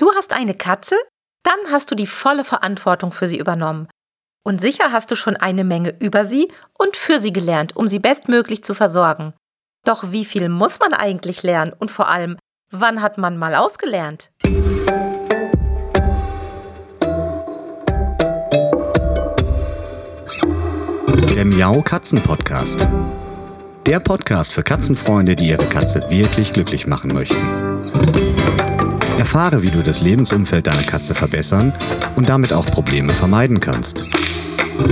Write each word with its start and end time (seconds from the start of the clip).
Du 0.00 0.14
hast 0.14 0.32
eine 0.32 0.54
Katze? 0.54 0.96
Dann 1.44 1.58
hast 1.70 1.90
du 1.90 1.94
die 1.94 2.06
volle 2.06 2.42
Verantwortung 2.42 3.12
für 3.12 3.26
sie 3.26 3.36
übernommen. 3.38 3.86
Und 4.42 4.58
sicher 4.58 4.92
hast 4.92 5.10
du 5.10 5.14
schon 5.14 5.36
eine 5.36 5.62
Menge 5.62 5.94
über 6.00 6.24
sie 6.24 6.50
und 6.78 6.96
für 6.96 7.20
sie 7.20 7.34
gelernt, 7.34 7.76
um 7.76 7.86
sie 7.86 7.98
bestmöglich 7.98 8.64
zu 8.64 8.72
versorgen. 8.72 9.34
Doch 9.84 10.10
wie 10.10 10.24
viel 10.24 10.48
muss 10.48 10.78
man 10.78 10.94
eigentlich 10.94 11.42
lernen 11.42 11.74
und 11.78 11.90
vor 11.90 12.08
allem, 12.08 12.38
wann 12.70 13.02
hat 13.02 13.18
man 13.18 13.36
mal 13.36 13.54
ausgelernt? 13.54 14.30
Der 21.28 21.44
Miau 21.44 21.82
Katzen 21.82 22.22
Podcast. 22.22 22.88
Der 23.84 24.00
Podcast 24.00 24.54
für 24.54 24.62
Katzenfreunde, 24.62 25.34
die 25.34 25.48
ihre 25.48 25.66
Katze 25.66 26.00
wirklich 26.08 26.54
glücklich 26.54 26.86
machen 26.86 27.12
möchten. 27.12 27.69
Erfahre, 29.20 29.62
wie 29.62 29.70
du 29.70 29.82
das 29.82 30.00
Lebensumfeld 30.00 30.66
deiner 30.66 30.82
Katze 30.82 31.14
verbessern 31.14 31.74
und 32.16 32.30
damit 32.30 32.54
auch 32.54 32.64
Probleme 32.64 33.12
vermeiden 33.12 33.60
kannst. 33.60 34.04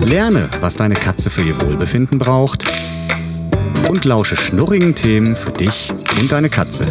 Lerne, 0.04 0.50
was 0.60 0.76
deine 0.76 0.94
Katze 0.94 1.30
für 1.30 1.40
ihr 1.40 1.60
Wohlbefinden 1.62 2.18
braucht 2.18 2.66
und 3.88 4.04
lausche 4.04 4.36
schnurrigen 4.36 4.94
Themen 4.94 5.34
für 5.34 5.50
dich 5.50 5.94
und 6.20 6.30
deine 6.30 6.50
Katze. 6.50 6.84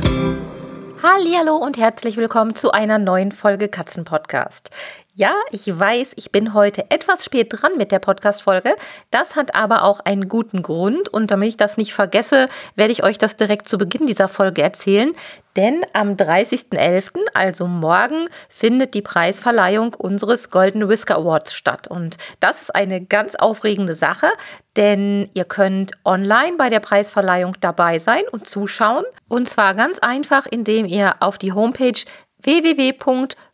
Hallo 1.04 1.58
und 1.58 1.78
herzlich 1.78 2.18
willkommen 2.18 2.56
zu 2.56 2.72
einer 2.72 2.98
neuen 2.98 3.32
Folge 3.32 3.68
Katzenpodcast. 3.68 4.72
Ja, 5.20 5.34
ich 5.50 5.68
weiß, 5.68 6.12
ich 6.16 6.32
bin 6.32 6.54
heute 6.54 6.92
etwas 6.92 7.26
spät 7.26 7.48
dran 7.50 7.76
mit 7.76 7.92
der 7.92 7.98
Podcast-Folge. 7.98 8.76
Das 9.10 9.36
hat 9.36 9.56
aber 9.56 9.84
auch 9.84 10.00
einen 10.02 10.30
guten 10.30 10.62
Grund. 10.62 11.10
Und 11.10 11.32
damit 11.32 11.50
ich 11.50 11.58
das 11.58 11.76
nicht 11.76 11.96
vergesse, 11.96 12.46
werde 12.76 12.92
ich 12.92 13.04
euch 13.04 13.18
das 13.18 13.36
direkt 13.36 13.68
zu 13.68 13.80
Beginn 13.80 14.06
dieser 14.06 14.28
Folge 14.28 14.62
erzählen. 14.62 15.14
Denn 15.56 15.82
am 15.94 16.18
30.11., 16.18 17.14
also 17.34 17.66
morgen, 17.66 18.30
findet 18.48 18.94
die 18.94 19.02
Preisverleihung 19.02 19.96
unseres 19.96 20.52
Golden 20.52 20.88
Whisker 20.88 21.18
Awards 21.18 21.56
statt. 21.56 21.88
Und 21.88 22.18
das 22.40 22.62
ist 22.62 22.76
eine 22.76 23.04
ganz 23.04 23.34
aufregende 23.34 23.96
Sache, 23.96 24.28
denn 24.76 25.32
ihr 25.34 25.46
könnt 25.46 25.94
online 26.06 26.58
bei 26.60 26.70
der 26.70 26.80
Preisverleihung 26.80 27.56
dabei 27.60 27.98
sein 27.98 28.22
und 28.32 28.48
zuschauen. 28.48 29.04
Und 29.28 29.50
zwar 29.50 29.74
ganz 29.74 29.98
einfach, 29.98 30.46
indem 30.46 30.86
ihr 30.86 31.16
auf 31.22 31.40
die 31.40 31.54
Homepage 31.54 32.04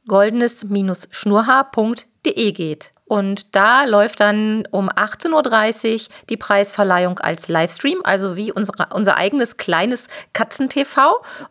www.goldenes-schnurhaar.de 0.07 2.51
geht. 2.51 2.91
Und 3.05 3.53
da 3.53 3.83
läuft 3.83 4.21
dann 4.21 4.65
um 4.71 4.89
18.30 4.89 5.93
Uhr 5.93 5.99
die 6.29 6.37
Preisverleihung 6.37 7.19
als 7.19 7.47
Livestream, 7.47 7.99
also 8.03 8.37
wie 8.37 8.51
unsere, 8.51 8.87
unser 8.93 9.17
eigenes 9.17 9.57
kleines 9.57 10.07
Katzentv. 10.31 10.97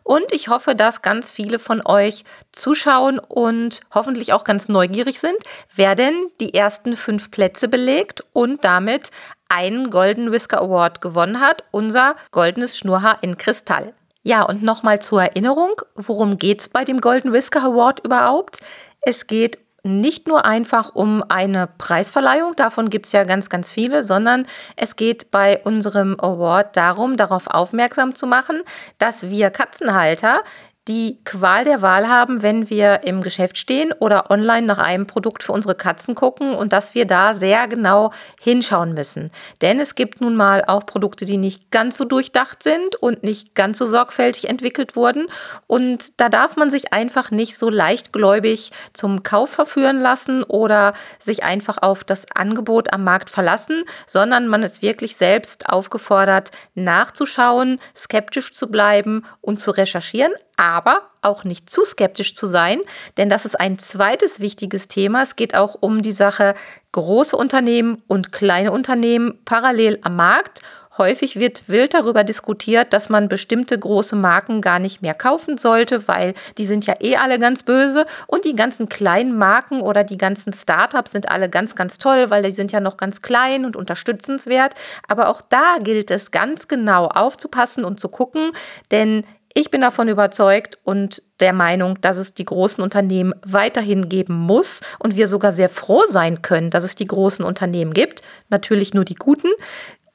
Und 0.01 0.25
ich 0.31 0.49
hoffe, 0.49 0.75
dass 0.75 1.03
ganz 1.03 1.31
viele 1.31 1.59
von 1.59 1.81
euch 1.85 2.25
zuschauen 2.51 3.19
und 3.19 3.81
hoffentlich 3.93 4.33
auch 4.33 4.43
ganz 4.43 4.67
neugierig 4.67 5.19
sind, 5.19 5.37
wer 5.73 5.95
denn 5.95 6.27
die 6.41 6.53
ersten 6.53 6.97
fünf 6.97 7.31
Plätze 7.31 7.69
belegt 7.69 8.25
und 8.33 8.65
damit 8.65 9.11
einen 9.47 9.89
Golden 9.89 10.31
Whisker 10.31 10.61
Award 10.61 11.01
gewonnen 11.01 11.39
hat, 11.39 11.63
unser 11.71 12.15
goldenes 12.31 12.77
Schnurhaar 12.77 13.19
in 13.21 13.37
Kristall. 13.37 13.93
Ja, 14.23 14.43
und 14.43 14.63
nochmal 14.63 15.01
zur 15.01 15.21
Erinnerung, 15.21 15.81
worum 15.95 16.37
geht 16.37 16.61
es 16.61 16.69
bei 16.69 16.85
dem 16.85 17.01
Golden 17.01 17.33
Whisker 17.33 17.63
Award 17.63 17.99
überhaupt? 18.05 18.59
Es 19.01 19.27
geht 19.27 19.59
nicht 19.83 20.29
nur 20.29 20.45
einfach 20.45 20.95
um 20.95 21.25
eine 21.27 21.67
Preisverleihung, 21.67 22.55
davon 22.55 22.89
gibt 22.89 23.05
es 23.05 23.11
ja 23.11 23.25
ganz, 23.25 23.49
ganz 23.49 23.69
viele, 23.69 24.01
sondern 24.01 24.47
es 24.77 24.95
geht 24.95 25.29
bei 25.29 25.59
unserem 25.65 26.17
Award 26.21 26.77
darum, 26.77 27.17
darauf 27.17 27.47
aufmerksam 27.47 28.15
zu 28.15 28.25
machen, 28.25 28.61
dass 28.97 29.23
wir 29.23 29.49
Katzenhalter 29.49 30.41
die 30.87 31.19
Qual 31.23 31.63
der 31.63 31.81
Wahl 31.81 32.09
haben, 32.09 32.41
wenn 32.41 32.69
wir 32.69 33.03
im 33.03 33.21
Geschäft 33.21 33.57
stehen 33.57 33.93
oder 33.99 34.29
online 34.29 34.67
nach 34.67 34.79
einem 34.79 35.07
Produkt 35.07 35.41
für 35.41 35.53
unsere 35.53 35.75
Katzen 35.75 36.13
gucken 36.13 36.53
und 36.53 36.73
dass 36.73 36.93
wir 36.93 37.05
da 37.05 37.35
sehr 37.35 37.69
genau 37.69 38.11
hinschauen 38.41 38.93
müssen. 38.93 39.31
Denn 39.61 39.79
es 39.79 39.95
gibt 39.95 40.19
nun 40.19 40.35
mal 40.35 40.63
auch 40.67 40.85
Produkte, 40.85 41.25
die 41.25 41.37
nicht 41.37 41.71
ganz 41.71 41.97
so 41.97 42.03
durchdacht 42.03 42.63
sind 42.63 42.97
und 42.97 43.23
nicht 43.23 43.55
ganz 43.55 43.77
so 43.77 43.85
sorgfältig 43.85 44.49
entwickelt 44.49 44.97
wurden. 44.97 45.27
Und 45.67 46.19
da 46.19 46.27
darf 46.27 46.57
man 46.57 46.69
sich 46.69 46.91
einfach 46.91 47.31
nicht 47.31 47.57
so 47.57 47.69
leichtgläubig 47.69 48.71
zum 48.91 49.23
Kauf 49.23 49.51
verführen 49.51 50.01
lassen 50.01 50.43
oder 50.43 50.93
sich 51.21 51.43
einfach 51.43 51.77
auf 51.81 52.03
das 52.03 52.25
Angebot 52.35 52.91
am 52.93 53.05
Markt 53.05 53.29
verlassen, 53.29 53.85
sondern 54.05 54.47
man 54.47 54.63
ist 54.63 54.81
wirklich 54.81 55.15
selbst 55.15 55.69
aufgefordert, 55.69 56.51
nachzuschauen, 56.75 57.79
skeptisch 57.95 58.51
zu 58.51 58.67
bleiben 58.67 59.25
und 59.39 59.61
zu 59.61 59.71
recherchieren 59.71 60.33
aber 60.57 61.01
auch 61.21 61.43
nicht 61.43 61.69
zu 61.69 61.85
skeptisch 61.85 62.35
zu 62.35 62.47
sein, 62.47 62.79
denn 63.17 63.29
das 63.29 63.45
ist 63.45 63.59
ein 63.59 63.79
zweites 63.79 64.39
wichtiges 64.39 64.87
Thema. 64.87 65.23
Es 65.23 65.35
geht 65.35 65.55
auch 65.55 65.77
um 65.79 66.01
die 66.01 66.11
Sache 66.11 66.53
große 66.91 67.35
Unternehmen 67.35 68.01
und 68.07 68.31
kleine 68.31 68.71
Unternehmen 68.71 69.39
parallel 69.45 69.99
am 70.03 70.15
Markt. 70.15 70.61
Häufig 70.95 71.39
wird 71.39 71.69
wild 71.69 71.95
darüber 71.95 72.23
diskutiert, 72.23 72.93
dass 72.93 73.09
man 73.09 73.27
bestimmte 73.27 73.77
große 73.79 74.15
Marken 74.15 74.61
gar 74.61 74.77
nicht 74.77 75.01
mehr 75.01 75.15
kaufen 75.15 75.57
sollte, 75.57 76.07
weil 76.07 76.35
die 76.59 76.65
sind 76.65 76.85
ja 76.85 76.93
eh 76.99 77.15
alle 77.15 77.39
ganz 77.39 77.63
böse 77.63 78.05
und 78.27 78.45
die 78.45 78.55
ganzen 78.55 78.89
kleinen 78.89 79.35
Marken 79.35 79.81
oder 79.81 80.03
die 80.03 80.19
ganzen 80.19 80.53
Startups 80.53 81.11
sind 81.11 81.31
alle 81.31 81.49
ganz, 81.49 81.73
ganz 81.73 81.97
toll, 81.97 82.29
weil 82.29 82.43
die 82.43 82.51
sind 82.51 82.71
ja 82.71 82.79
noch 82.79 82.97
ganz 82.97 83.23
klein 83.23 83.65
und 83.65 83.75
unterstützenswert. 83.75 84.75
Aber 85.07 85.29
auch 85.29 85.41
da 85.41 85.77
gilt 85.81 86.11
es 86.11 86.29
ganz 86.29 86.67
genau 86.67 87.07
aufzupassen 87.07 87.85
und 87.85 87.99
zu 87.99 88.09
gucken, 88.09 88.51
denn 88.91 89.25
ich 89.53 89.69
bin 89.69 89.81
davon 89.81 90.07
überzeugt 90.07 90.79
und 90.83 91.21
der 91.39 91.53
Meinung, 91.53 92.01
dass 92.01 92.17
es 92.17 92.33
die 92.33 92.45
großen 92.45 92.83
Unternehmen 92.83 93.33
weiterhin 93.45 94.09
geben 94.09 94.33
muss 94.33 94.81
und 94.99 95.15
wir 95.15 95.27
sogar 95.27 95.51
sehr 95.51 95.69
froh 95.69 96.03
sein 96.07 96.41
können, 96.41 96.69
dass 96.69 96.83
es 96.83 96.95
die 96.95 97.05
großen 97.07 97.45
Unternehmen 97.45 97.93
gibt. 97.93 98.21
Natürlich 98.49 98.93
nur 98.93 99.05
die 99.05 99.15
guten. 99.15 99.49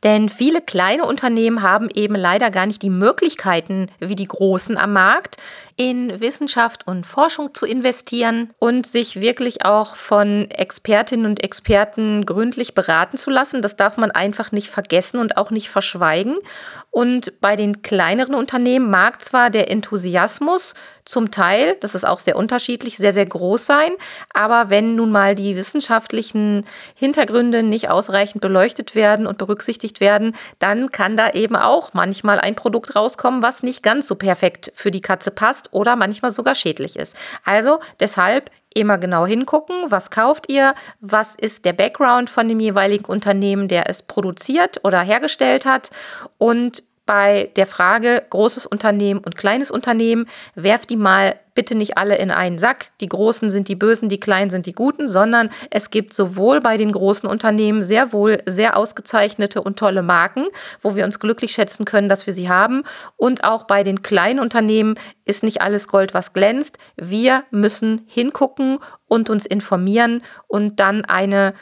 Denn 0.05 0.29
viele 0.29 0.61
kleine 0.61 1.05
Unternehmen 1.05 1.63
haben 1.63 1.89
eben 1.93 2.15
leider 2.15 2.53
gar 2.53 2.67
nicht 2.67 2.83
die 2.83 2.91
Möglichkeiten 2.91 3.89
wie 3.99 4.15
die 4.15 4.29
großen 4.29 4.79
am 4.79 4.93
Markt, 4.93 5.39
in 5.77 6.21
Wissenschaft 6.21 6.87
und 6.87 7.05
Forschung 7.05 7.55
zu 7.55 7.67
investieren 7.67 8.53
und 8.59 8.87
sich 8.87 9.21
wirklich 9.21 9.65
auch 9.65 9.97
von 9.97 10.51
Expertinnen 10.51 11.27
und 11.27 11.43
Experten 11.43 12.27
gründlich 12.27 12.75
beraten 12.75 13.17
zu 13.17 13.31
lassen. 13.31 13.63
Das 13.63 13.77
darf 13.77 13.97
man 13.97 14.11
einfach 14.11 14.53
nicht 14.53 14.69
vergessen 14.69 15.19
und 15.19 15.37
auch 15.37 15.51
nicht 15.51 15.69
verschweigen. 15.69 16.37
Und 16.91 17.41
bei 17.41 17.55
den 17.55 17.83
kleineren 17.83 18.35
Unternehmen 18.35 18.91
mag 18.91 19.25
zwar 19.25 19.51
der 19.51 19.71
Enthusiasmus 19.71 20.75
zum 21.05 21.31
Teil, 21.31 21.77
das 21.81 21.95
ist 21.95 22.07
auch 22.07 22.19
sehr 22.19 22.37
unterschiedlich, 22.37 22.97
sehr, 22.97 23.13
sehr 23.13 23.25
groß 23.25 23.65
sein, 23.65 23.93
aber 24.35 24.69
wenn 24.69 24.95
nun 24.95 25.11
mal 25.11 25.35
die 25.35 25.57
wissenschaftlichen 25.57 26.67
Hintergründe 26.95 27.63
nicht 27.63 27.89
ausreichend 27.89 28.43
beleuchtet 28.43 28.95
werden 28.95 29.27
und 29.27 29.39
berücksichtigt 29.39 29.88
werden, 30.01 30.35
dann 30.59 30.91
kann 30.91 31.17
da 31.17 31.31
eben 31.31 31.57
auch 31.57 31.95
manchmal 31.95 32.39
ein 32.39 32.55
Produkt 32.55 32.95
rauskommen, 32.95 33.43
was 33.43 33.63
nicht 33.63 33.83
ganz 33.83 34.07
so 34.07 34.15
perfekt 34.15 34.71
für 34.75 34.91
die 34.91 35.01
Katze 35.01 35.31
passt 35.31 35.73
oder 35.73 35.97
manchmal 35.97 36.31
sogar 36.31 36.55
schädlich 36.55 36.97
ist. 36.97 37.17
Also 37.45 37.81
deshalb 38.01 38.51
immer 38.75 38.99
genau 38.99 39.27
hingucken, 39.27 39.91
was 39.91 40.11
kauft 40.11 40.51
ihr, 40.51 40.75
was 41.01 41.35
ist 41.35 41.65
der 41.65 41.73
Background 41.73 42.31
von 42.31 42.49
dem 42.49 42.61
jeweiligen 42.61 43.07
Unternehmen, 43.07 43.69
der 43.69 43.89
es 43.89 44.03
produziert 44.03 44.81
oder 44.85 45.01
hergestellt 45.01 45.65
hat 45.65 45.91
und 46.39 46.83
bei 47.09 47.51
der 47.57 47.67
Frage 47.67 48.23
großes 48.29 48.67
Unternehmen 48.67 49.21
und 49.25 49.35
kleines 49.35 49.71
Unternehmen, 49.71 50.27
werft 50.55 50.91
die 50.91 50.99
mal 50.99 51.37
bitte 51.55 51.75
nicht 51.75 51.97
alle 51.97 52.19
in 52.19 52.31
einen 52.31 52.59
Sack. 52.59 52.91
Die 53.01 53.09
Großen 53.09 53.49
sind 53.49 53.69
die 53.69 53.77
Bösen, 53.77 54.11
die 54.11 54.21
Kleinen 54.21 54.51
sind 54.51 54.67
die 54.67 54.75
Guten, 54.75 55.09
sondern 55.09 55.49
es 55.71 55.89
gibt 55.89 56.13
sowohl 56.13 56.61
bei 56.61 56.77
den 56.77 56.93
großen 56.93 57.27
Unternehmen 57.27 57.81
sehr 57.81 58.13
wohl 58.13 58.43
sehr 58.45 58.77
ausgezeichnete 58.77 59.63
und 59.63 59.79
tolle 59.79 60.03
Marken, 60.03 60.49
wo 60.83 60.97
wir 60.97 61.07
uns 61.07 61.19
glücklich 61.19 61.53
schätzen 61.53 61.87
können, 61.87 62.11
dass 62.11 62.27
wir 62.27 62.35
sie 62.35 62.51
haben. 62.51 62.85
Und 63.17 63.43
auch 63.43 63.65
bei 63.65 63.85
den 63.85 64.03
kleinen 64.03 64.39
Unternehmen 64.39 64.95
ist 65.25 65.43
nicht 65.43 65.63
alles 65.63 65.89
Gold, 65.89 66.13
was 66.13 66.35
glänzt. 66.35 66.77
Wir 66.97 67.45
müssen 67.51 68.05
hingucken 68.07 68.81
und 69.07 69.31
uns 69.31 69.47
informieren 69.47 70.21
und 70.47 70.79
dann 70.79 71.07
eine 71.07 71.55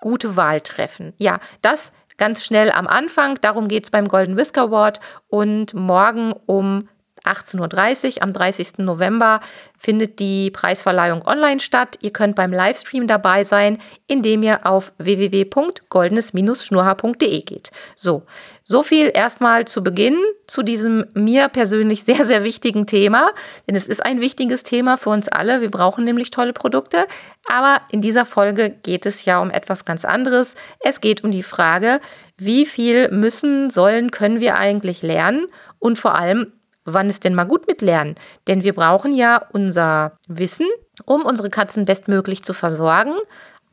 gute 0.00 0.36
Wahl 0.36 0.62
treffen. 0.62 1.12
Ja, 1.18 1.40
das 1.62 1.92
ganz 2.16 2.44
schnell 2.44 2.70
am 2.70 2.86
Anfang. 2.86 3.38
Darum 3.40 3.68
geht 3.68 3.84
es 3.84 3.90
beim 3.90 4.08
Golden 4.08 4.36
Whisker 4.36 4.62
Award. 4.62 5.00
Und 5.28 5.74
morgen 5.74 6.32
um 6.46 6.88
18.30 7.24 8.16
Uhr 8.16 8.22
am 8.22 8.32
30. 8.32 8.78
November 8.78 9.40
findet 9.78 10.18
die 10.20 10.50
Preisverleihung 10.50 11.26
online 11.26 11.60
statt. 11.60 11.98
Ihr 12.00 12.12
könnt 12.12 12.36
beim 12.36 12.52
Livestream 12.52 13.06
dabei 13.06 13.44
sein, 13.44 13.78
indem 14.06 14.42
ihr 14.42 14.66
auf 14.66 14.92
www.goldenes-schnurhaar.de 14.98 17.42
geht. 17.42 17.70
So, 17.96 18.24
so 18.62 18.82
viel 18.82 19.10
erstmal 19.12 19.66
zu 19.66 19.82
Beginn 19.82 20.16
zu 20.46 20.62
diesem 20.62 21.04
mir 21.14 21.48
persönlich 21.48 22.04
sehr, 22.04 22.24
sehr 22.24 22.44
wichtigen 22.44 22.86
Thema, 22.86 23.32
denn 23.68 23.74
es 23.76 23.88
ist 23.88 24.04
ein 24.04 24.20
wichtiges 24.20 24.62
Thema 24.62 24.96
für 24.96 25.10
uns 25.10 25.28
alle. 25.28 25.60
Wir 25.60 25.70
brauchen 25.70 26.04
nämlich 26.04 26.30
tolle 26.30 26.52
Produkte. 26.52 27.06
Aber 27.46 27.80
in 27.90 28.00
dieser 28.00 28.24
Folge 28.24 28.70
geht 28.70 29.06
es 29.06 29.24
ja 29.24 29.40
um 29.40 29.50
etwas 29.50 29.84
ganz 29.84 30.04
anderes. 30.04 30.54
Es 30.80 31.00
geht 31.00 31.24
um 31.24 31.30
die 31.30 31.42
Frage, 31.42 32.00
wie 32.36 32.66
viel 32.66 33.10
müssen, 33.10 33.70
sollen, 33.70 34.10
können 34.10 34.40
wir 34.40 34.56
eigentlich 34.56 35.02
lernen 35.02 35.46
und 35.78 35.98
vor 35.98 36.14
allem, 36.14 36.52
wann 36.84 37.08
ist 37.08 37.24
denn 37.24 37.34
mal 37.34 37.44
gut 37.44 37.66
mit 37.66 37.82
Lernen? 37.82 38.14
Denn 38.46 38.62
wir 38.62 38.74
brauchen 38.74 39.14
ja 39.14 39.42
unser 39.52 40.12
Wissen 40.28 40.66
um 41.04 41.22
unsere 41.24 41.50
Katzen 41.50 41.84
bestmöglich 41.84 42.42
zu 42.42 42.52
versorgen, 42.52 43.14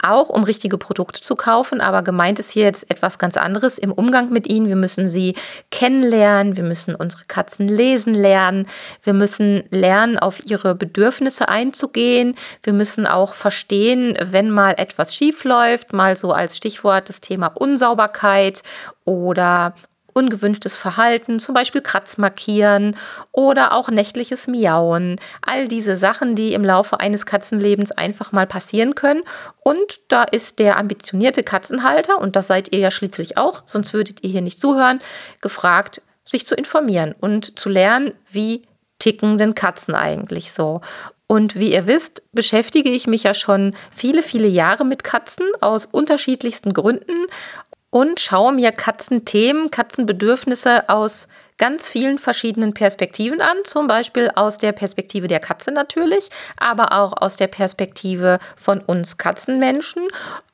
auch 0.04 0.30
um 0.30 0.44
richtige 0.44 0.80
Produkte 0.80 1.22
zu 1.22 1.36
kaufen, 1.36 1.80
aber 1.80 2.02
gemeint 2.02 2.40
ist 2.40 2.50
hier 2.50 2.64
jetzt 2.64 2.90
etwas 2.90 3.20
ganz 3.20 3.38
anderes 3.38 3.78
im 3.78 3.92
Umgang 3.92 4.32
mit 4.32 4.50
ihnen. 4.50 4.68
Wir 4.68 4.76
müssen 4.76 5.08
sie 5.08 5.36
kennenlernen, 5.70 6.58
wir 6.58 6.64
müssen 6.64 6.96
unsere 6.96 7.26
Katzen 7.26 7.68
lesen 7.68 8.16
lernen, 8.16 8.66
wir 9.04 9.14
müssen 9.14 9.64
lernen, 9.70 10.18
auf 10.18 10.44
ihre 10.44 10.74
Bedürfnisse 10.74 11.50
einzugehen, 11.50 12.34
wir 12.64 12.74
müssen 12.74 13.06
auch 13.06 13.36
verstehen, 13.36 14.18
wenn 14.20 14.50
mal 14.50 14.74
etwas 14.78 15.16
schief 15.16 15.44
läuft, 15.44 15.94
mal 15.94 16.16
so 16.16 16.32
als 16.32 16.58
Stichwort 16.58 17.08
das 17.08 17.22
Thema 17.22 17.52
Unsauberkeit 17.54 18.64
oder 19.06 19.76
ungewünschtes 20.14 20.78
Verhalten, 20.78 21.40
zum 21.40 21.54
Beispiel 21.54 21.82
Kratz 21.82 22.18
markieren 22.18 22.96
oder 23.32 23.74
auch 23.74 23.90
nächtliches 23.90 24.48
Miauen. 24.48 25.20
All 25.42 25.68
diese 25.68 25.98
Sachen, 25.98 26.36
die 26.36 26.54
im 26.54 26.64
Laufe 26.64 27.00
eines 27.00 27.26
Katzenlebens 27.26 27.92
einfach 27.92 28.32
mal 28.32 28.48
passieren 28.48 28.96
können. 28.96 29.24
Und 29.64 30.00
da 30.08 30.24
ist 30.24 30.60
der 30.60 30.78
ambitionierte 30.78 31.44
Katzenhalter, 31.44 32.20
und 32.20 32.36
das 32.36 32.48
seid 32.48 32.74
ihr 32.74 32.80
ja 32.80 32.92
schließlich 32.92 33.38
auch, 33.38 33.64
sonst 33.66 33.94
würdet 33.94 34.24
ihr 34.24 34.30
hier 34.30 34.42
nicht 34.42 34.60
zuhören, 34.62 35.00
gefragt, 35.42 36.02
sich 36.24 36.46
zu 36.46 36.56
informieren 36.56 37.16
und 37.20 37.60
zu 37.60 37.70
lernen, 37.70 38.14
wie 38.30 38.64
ticken 39.00 39.38
denn 39.38 39.56
Katzen 39.56 39.96
eigentlich 39.96 40.52
so. 40.52 40.82
Und 41.28 41.56
wie 41.56 41.72
ihr 41.72 41.88
wisst, 41.88 42.24
beschäftige 42.34 42.90
ich 42.90 43.08
mich 43.08 43.24
ja 43.24 43.34
schon 43.34 43.74
viele, 43.90 44.22
viele 44.22 44.50
Jahre 44.50 44.84
mit 44.84 45.04
Katzen 45.04 45.46
aus 45.62 45.86
unterschiedlichsten 45.86 46.74
Gründen 46.74 47.26
und 47.92 48.20
schaue 48.20 48.54
mir 48.54 48.72
Katzenthemen, 48.72 49.70
Katzenbedürfnisse 49.70 50.90
aus 50.90 51.28
ganz 51.60 51.88
vielen 51.88 52.18
verschiedenen 52.18 52.74
Perspektiven 52.74 53.40
an, 53.40 53.58
zum 53.64 53.86
Beispiel 53.86 54.32
aus 54.34 54.58
der 54.58 54.72
Perspektive 54.72 55.28
der 55.28 55.40
Katze 55.40 55.72
natürlich, 55.72 56.30
aber 56.58 56.94
auch 56.94 57.14
aus 57.22 57.36
der 57.38 57.48
Perspektive 57.48 58.40
von 58.56 58.80
uns 58.80 59.18
Katzenmenschen 59.18 60.08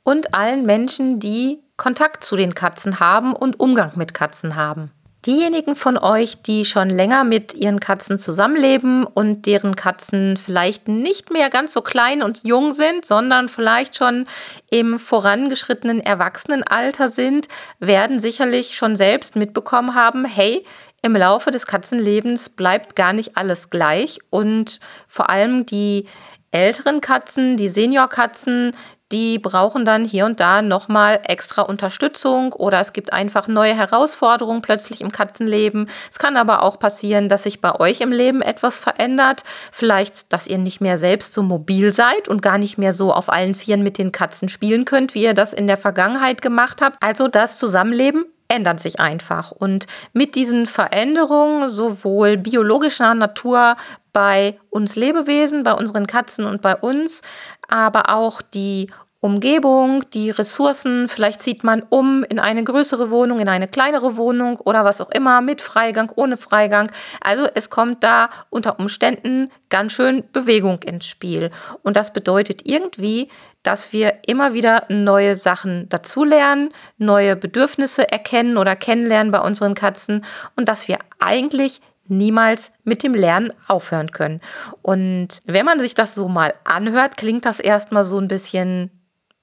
und 0.03 0.33
allen 0.33 0.65
Menschen, 0.65 1.19
die 1.19 1.59
Kontakt 1.77 2.23
zu 2.23 2.35
den 2.35 2.55
Katzen 2.55 2.99
haben 2.99 3.33
und 3.33 3.59
Umgang 3.59 3.93
mit 3.95 4.13
Katzen 4.13 4.55
haben. 4.55 4.91
Diejenigen 5.27 5.75
von 5.75 5.97
euch, 5.97 6.41
die 6.41 6.63
schon 6.63 6.89
länger 6.89 7.25
mit 7.25 7.53
ihren 7.53 7.81
Katzen 7.81 8.17
zusammenleben 8.17 9.03
und 9.03 9.45
deren 9.45 9.75
Katzen 9.75 10.37
vielleicht 10.37 10.87
nicht 10.87 11.31
mehr 11.31 11.49
ganz 11.49 11.73
so 11.73 11.81
klein 11.81 12.23
und 12.23 12.47
jung 12.47 12.71
sind, 12.71 13.03
sondern 13.03 13.49
vielleicht 13.49 13.97
schon 13.97 14.25
im 14.71 14.97
vorangeschrittenen 14.97 15.99
Erwachsenenalter 15.99 17.09
sind, 17.09 17.49
werden 17.79 18.19
sicherlich 18.19 18.77
schon 18.77 18.95
selbst 18.95 19.35
mitbekommen 19.35 19.95
haben, 19.95 20.23
hey, 20.23 20.65
im 21.01 21.13
Laufe 21.13 21.51
des 21.51 21.67
Katzenlebens 21.67 22.47
bleibt 22.47 22.95
gar 22.95 23.11
nicht 23.11 23.35
alles 23.35 23.69
gleich. 23.69 24.19
Und 24.29 24.79
vor 25.09 25.29
allem 25.29 25.65
die 25.65 26.05
älteren 26.51 27.01
Katzen, 27.01 27.57
die 27.57 27.67
Seniorkatzen, 27.67 28.71
die 29.11 29.39
brauchen 29.39 29.85
dann 29.85 30.03
hier 30.03 30.25
und 30.25 30.39
da 30.39 30.61
nochmal 30.61 31.21
extra 31.23 31.61
Unterstützung 31.61 32.51
oder 32.53 32.79
es 32.79 32.91
gibt 32.91 33.13
einfach 33.13 33.47
neue 33.47 33.73
Herausforderungen 33.73 34.61
plötzlich 34.61 35.01
im 35.01 35.11
Katzenleben. 35.11 35.89
Es 36.11 36.19
kann 36.19 36.35
aber 36.35 36.63
auch 36.63 36.77
passieren, 36.77 37.29
dass 37.29 37.43
sich 37.43 37.61
bei 37.61 37.79
euch 37.79 38.01
im 38.01 38.11
Leben 38.11 38.41
etwas 38.41 38.79
verändert. 38.79 39.43
Vielleicht, 39.71 40.33
dass 40.33 40.47
ihr 40.47 40.57
nicht 40.57 40.81
mehr 40.81 40.97
selbst 40.97 41.33
so 41.33 41.41
mobil 41.41 41.93
seid 41.93 42.27
und 42.27 42.41
gar 42.41 42.57
nicht 42.57 42.77
mehr 42.77 42.93
so 42.93 43.13
auf 43.13 43.31
allen 43.31 43.55
Vieren 43.55 43.83
mit 43.83 43.97
den 43.97 44.11
Katzen 44.11 44.49
spielen 44.49 44.83
könnt, 44.83 45.15
wie 45.15 45.23
ihr 45.23 45.33
das 45.33 45.53
in 45.53 45.67
der 45.67 45.77
Vergangenheit 45.77 46.41
gemacht 46.41 46.81
habt. 46.81 46.97
Also 47.01 47.27
das 47.27 47.57
Zusammenleben 47.57 48.25
ändert 48.47 48.79
sich 48.79 48.99
einfach. 48.99 49.51
Und 49.51 49.87
mit 50.13 50.35
diesen 50.35 50.65
Veränderungen 50.65 51.69
sowohl 51.69 52.37
biologischer 52.37 53.13
Natur 53.13 53.75
bei 54.17 54.57
uns 54.71 54.95
Lebewesen, 54.95 55.61
bei 55.61 55.73
unseren 55.73 56.07
Katzen 56.07 56.45
und 56.45 56.63
bei 56.63 56.75
uns, 56.75 57.21
aber 57.67 58.15
auch 58.15 58.41
die 58.41 58.87
Umgebung, 59.19 60.03
die 60.11 60.31
Ressourcen, 60.31 61.07
vielleicht 61.07 61.43
zieht 61.43 61.63
man 61.63 61.83
um 61.89 62.23
in 62.23 62.39
eine 62.39 62.63
größere 62.63 63.11
Wohnung, 63.11 63.39
in 63.39 63.47
eine 63.47 63.67
kleinere 63.67 64.17
Wohnung 64.17 64.57
oder 64.57 64.83
was 64.83 65.01
auch 65.01 65.11
immer, 65.11 65.41
mit 65.41 65.61
Freigang, 65.61 66.11
ohne 66.15 66.35
Freigang. 66.35 66.89
Also 67.21 67.47
es 67.53 67.69
kommt 67.69 68.03
da 68.03 68.31
unter 68.49 68.79
Umständen 68.79 69.51
ganz 69.69 69.91
schön 69.91 70.23
Bewegung 70.33 70.81
ins 70.81 71.05
Spiel. 71.05 71.51
Und 71.83 71.95
das 71.95 72.11
bedeutet 72.11 72.61
irgendwie, 72.65 73.29
dass 73.61 73.93
wir 73.93 74.15
immer 74.25 74.55
wieder 74.55 74.85
neue 74.89 75.35
Sachen 75.35 75.89
dazulernen, 75.89 76.69
neue 76.97 77.35
Bedürfnisse 77.35 78.11
erkennen 78.11 78.57
oder 78.57 78.75
kennenlernen 78.75 79.31
bei 79.31 79.41
unseren 79.41 79.75
Katzen 79.75 80.25
und 80.55 80.67
dass 80.67 80.87
wir 80.87 80.97
eigentlich 81.19 81.81
niemals 82.09 82.71
mit 82.83 83.03
dem 83.03 83.13
Lernen 83.13 83.51
aufhören 83.67 84.11
können. 84.11 84.41
Und 84.81 85.39
wenn 85.45 85.65
man 85.65 85.79
sich 85.79 85.93
das 85.93 86.15
so 86.15 86.27
mal 86.27 86.53
anhört, 86.63 87.17
klingt 87.17 87.45
das 87.45 87.59
erstmal 87.59 88.03
so 88.03 88.17
ein 88.19 88.27
bisschen 88.27 88.91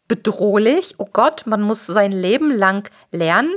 bedrohlich. 0.08 0.94
Oh 0.98 1.08
Gott, 1.12 1.46
man 1.46 1.62
muss 1.62 1.86
sein 1.86 2.12
Leben 2.12 2.50
lang 2.50 2.88
lernen. 3.10 3.54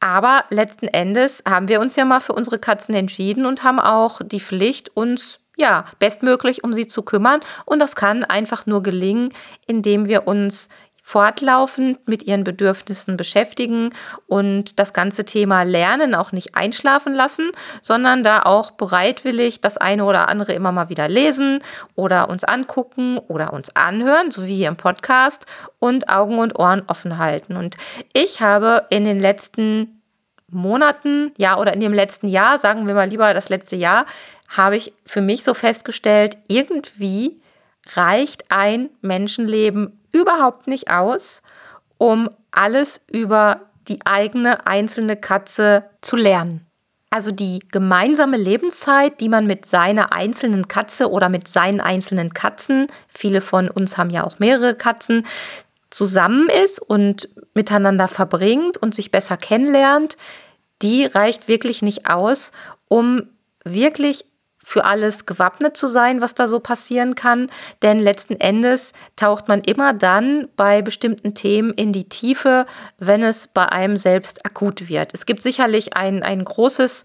Aber 0.00 0.44
letzten 0.50 0.88
Endes 0.88 1.42
haben 1.48 1.68
wir 1.68 1.80
uns 1.80 1.96
ja 1.96 2.04
mal 2.04 2.20
für 2.20 2.34
unsere 2.34 2.58
Katzen 2.58 2.94
entschieden 2.94 3.46
und 3.46 3.64
haben 3.64 3.80
auch 3.80 4.20
die 4.22 4.40
Pflicht, 4.40 4.94
uns 4.94 5.40
ja, 5.56 5.86
bestmöglich 5.98 6.64
um 6.64 6.72
sie 6.72 6.86
zu 6.86 7.02
kümmern. 7.02 7.40
Und 7.64 7.78
das 7.78 7.96
kann 7.96 8.24
einfach 8.24 8.66
nur 8.66 8.82
gelingen, 8.82 9.30
indem 9.66 10.06
wir 10.06 10.28
uns 10.28 10.68
fortlaufend 11.06 12.08
mit 12.08 12.24
ihren 12.24 12.42
Bedürfnissen 12.42 13.16
beschäftigen 13.16 13.90
und 14.26 14.80
das 14.80 14.92
ganze 14.92 15.24
Thema 15.24 15.62
Lernen 15.62 16.16
auch 16.16 16.32
nicht 16.32 16.56
einschlafen 16.56 17.14
lassen, 17.14 17.52
sondern 17.80 18.24
da 18.24 18.42
auch 18.42 18.72
bereitwillig 18.72 19.60
das 19.60 19.76
eine 19.76 20.04
oder 20.04 20.28
andere 20.28 20.52
immer 20.52 20.72
mal 20.72 20.88
wieder 20.88 21.08
lesen 21.08 21.60
oder 21.94 22.28
uns 22.28 22.42
angucken 22.42 23.18
oder 23.18 23.52
uns 23.52 23.70
anhören, 23.76 24.32
so 24.32 24.48
wie 24.48 24.56
hier 24.56 24.66
im 24.66 24.74
Podcast 24.74 25.46
und 25.78 26.08
Augen 26.08 26.40
und 26.40 26.58
Ohren 26.58 26.82
offen 26.88 27.18
halten. 27.18 27.56
Und 27.56 27.76
ich 28.12 28.40
habe 28.40 28.86
in 28.90 29.04
den 29.04 29.20
letzten 29.20 30.02
Monaten, 30.48 31.30
ja, 31.36 31.56
oder 31.56 31.72
in 31.72 31.78
dem 31.78 31.94
letzten 31.94 32.26
Jahr, 32.26 32.58
sagen 32.58 32.88
wir 32.88 32.96
mal 32.96 33.08
lieber 33.08 33.32
das 33.32 33.48
letzte 33.48 33.76
Jahr, 33.76 34.06
habe 34.48 34.76
ich 34.76 34.92
für 35.04 35.20
mich 35.20 35.44
so 35.44 35.54
festgestellt, 35.54 36.36
irgendwie 36.48 37.40
reicht 37.94 38.50
ein 38.50 38.90
Menschenleben 39.02 40.00
überhaupt 40.16 40.66
nicht 40.66 40.90
aus, 40.90 41.42
um 41.98 42.30
alles 42.50 43.00
über 43.10 43.60
die 43.88 44.00
eigene 44.04 44.66
einzelne 44.66 45.16
Katze 45.16 45.84
zu 46.00 46.16
lernen. 46.16 46.66
Also 47.10 47.30
die 47.30 47.60
gemeinsame 47.70 48.36
Lebenszeit, 48.36 49.20
die 49.20 49.28
man 49.28 49.46
mit 49.46 49.64
seiner 49.64 50.12
einzelnen 50.12 50.68
Katze 50.68 51.10
oder 51.10 51.28
mit 51.28 51.48
seinen 51.48 51.80
einzelnen 51.80 52.34
Katzen, 52.34 52.88
viele 53.08 53.40
von 53.40 53.70
uns 53.70 53.96
haben 53.96 54.10
ja 54.10 54.24
auch 54.24 54.38
mehrere 54.38 54.74
Katzen, 54.74 55.24
zusammen 55.90 56.48
ist 56.48 56.80
und 56.80 57.28
miteinander 57.54 58.08
verbringt 58.08 58.76
und 58.76 58.94
sich 58.94 59.12
besser 59.12 59.36
kennenlernt, 59.36 60.16
die 60.82 61.06
reicht 61.06 61.48
wirklich 61.48 61.80
nicht 61.80 62.10
aus, 62.10 62.52
um 62.88 63.22
wirklich 63.64 64.26
für 64.68 64.84
alles 64.84 65.26
gewappnet 65.26 65.76
zu 65.76 65.86
sein, 65.86 66.20
was 66.20 66.34
da 66.34 66.48
so 66.48 66.58
passieren 66.58 67.14
kann. 67.14 67.48
Denn 67.82 68.00
letzten 68.00 68.34
Endes 68.34 68.94
taucht 69.14 69.46
man 69.46 69.60
immer 69.60 69.94
dann 69.94 70.48
bei 70.56 70.82
bestimmten 70.82 71.34
Themen 71.34 71.72
in 71.72 71.92
die 71.92 72.08
Tiefe, 72.08 72.66
wenn 72.98 73.22
es 73.22 73.46
bei 73.46 73.66
einem 73.66 73.96
selbst 73.96 74.44
akut 74.44 74.88
wird. 74.88 75.14
Es 75.14 75.24
gibt 75.24 75.40
sicherlich 75.40 75.96
ein, 75.96 76.24
ein 76.24 76.44
großes 76.44 77.04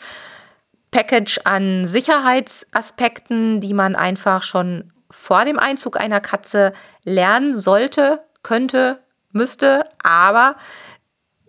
Package 0.90 1.42
an 1.44 1.86
Sicherheitsaspekten, 1.86 3.60
die 3.62 3.76
man 3.76 3.96
einfach 3.96 4.42
schon 4.42 4.92
vor 5.12 5.46
dem 5.46 5.60
Einzug 5.60 6.00
einer 6.00 6.20
Katze 6.20 6.74
lernen 7.04 7.54
sollte, 7.54 8.24
könnte, 8.42 9.04
müsste, 9.34 9.84
aber 10.02 10.56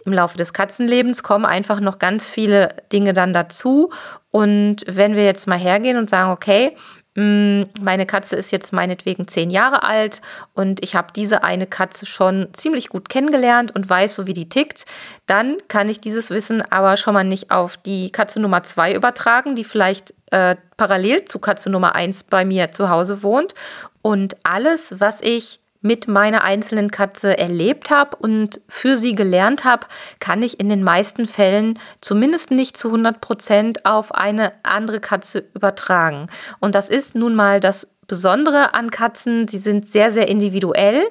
im 0.05 0.13
Laufe 0.13 0.37
des 0.37 0.53
Katzenlebens 0.53 1.23
kommen 1.23 1.45
einfach 1.45 1.81
noch 1.81 1.99
ganz 1.99 2.27
viele 2.27 2.69
Dinge 2.93 3.13
dann 3.13 3.33
dazu. 3.33 3.91
Und 4.31 4.79
wenn 4.87 5.15
wir 5.15 5.25
jetzt 5.25 5.47
mal 5.47 5.59
hergehen 5.59 5.97
und 5.97 6.11
sagen, 6.11 6.31
okay, 6.33 6.77
mm, 7.15 7.65
meine 7.81 8.07
Katze 8.07 8.37
ist 8.37 8.51
jetzt 8.51 8.73
meinetwegen 8.73 9.29
zehn 9.29 9.51
Jahre 9.51 9.83
alt 9.83 10.23
und 10.55 10.83
ich 10.83 10.97
habe 10.97 11.09
diese 11.15 11.45
eine 11.45 11.67
Katze 11.67 12.07
schon 12.07 12.49
ziemlich 12.53 12.89
gut 12.89 13.09
kennengelernt 13.09 13.75
und 13.75 13.89
weiß 13.89 14.15
so, 14.15 14.27
wie 14.27 14.33
die 14.33 14.49
tickt, 14.49 14.87
dann 15.27 15.59
kann 15.69 15.89
ich 15.89 16.01
dieses 16.01 16.31
Wissen 16.31 16.63
aber 16.71 16.97
schon 16.97 17.15
mal 17.15 17.25
nicht 17.25 17.51
auf 17.51 17.77
die 17.77 18.11
Katze 18.11 18.41
Nummer 18.41 18.63
zwei 18.63 18.95
übertragen, 18.95 19.55
die 19.55 19.65
vielleicht 19.65 20.15
äh, 20.31 20.57
parallel 20.77 21.27
zu 21.27 21.39
Katze 21.39 21.71
Nummer 21.71 21.95
eins 21.95 22.25
bei 22.25 22.45
mir 22.45 22.73
zu 22.73 22.89
Hause 22.89 23.23
wohnt. 23.23 23.55
Und 24.01 24.37
alles, 24.43 24.99
was 24.99 25.21
ich 25.21 25.61
mit 25.83 26.09
meiner 26.09 26.45
einzelnen 26.45 26.91
Katze 26.91 27.37
erlebt 27.37 27.91
habe 27.91 28.17
und 28.17 28.61
für 28.69 28.97
sie 28.97 29.15
gelernt 29.15 29.65
habe, 29.65 29.87
kann 30.21 30.43
ich 30.43 30.59
in 30.59 30.69
den 30.69 30.83
meisten 30.83 31.27
Fällen 31.27 31.79
zumindest 32.01 32.51
nicht 32.51 32.77
zu 32.77 32.89
100 32.89 33.21
Prozent 33.21 33.85
auf 33.85 34.15
eine 34.15 34.53
andere 34.63 35.01
Katze 35.01 35.45
übertragen. 35.55 36.29
Und 36.61 36.75
das 36.75 36.89
ist 36.89 37.15
nun 37.15 37.35
mal 37.35 37.61
das 37.61 37.89
Besondere 38.07 38.75
an 38.75 38.91
Katzen. 38.91 39.49
Sie 39.49 39.59
sind 39.59 39.91
sehr, 39.91 40.11
sehr 40.11 40.29
individuell. 40.29 41.05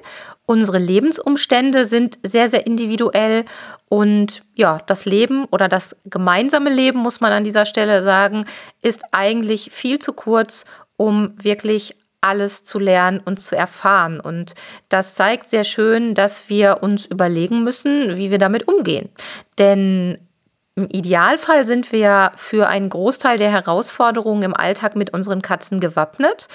Unsere 0.46 0.78
Lebensumstände 0.78 1.86
sind 1.86 2.20
sehr, 2.24 2.50
sehr 2.50 2.68
individuell. 2.68 3.46
Und 3.90 4.44
ja, 4.56 4.80
das 4.86 5.06
Leben 5.06 5.46
oder 5.46 5.68
das 5.68 5.96
gemeinsame 6.06 6.70
Leben, 6.70 7.00
muss 7.00 7.22
man 7.22 7.32
an 7.32 7.44
dieser 7.44 7.66
Stelle 7.66 8.04
sagen, 8.04 8.46
ist 8.82 9.02
eigentlich 9.12 9.72
viel 9.72 10.00
zu 10.00 10.14
kurz, 10.14 10.66
um 10.98 11.34
wirklich 11.42 11.96
alles 12.22 12.64
zu 12.64 12.80
lernen 12.80 13.20
und 13.24 13.40
zu 13.40 13.56
erfahren. 13.56 14.20
Und 14.20 14.54
das 14.90 15.16
zeigt 15.16 15.50
sehr 15.50 15.64
schön, 15.64 16.14
dass 16.14 16.50
wir 16.50 16.80
uns 16.82 17.06
überlegen 17.08 17.64
müssen, 17.64 18.16
wie 18.18 18.32
wir 18.32 18.38
damit 18.38 18.68
umgehen. 18.68 19.10
Denn 19.58 20.18
im 20.76 20.88
Idealfall 20.90 21.66
sind 21.66 21.92
wir 21.92 22.32
für 22.36 22.68
einen 22.68 22.90
Großteil 22.90 23.38
der 23.38 23.52
Herausforderungen 23.52 24.44
im 24.44 24.56
Alltag 24.56 24.96
mit 24.96 25.14
unseren 25.14 25.42
Katzen 25.42 25.80
gewappnet. 25.80 26.48